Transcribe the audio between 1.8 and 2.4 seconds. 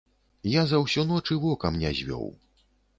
не звёў.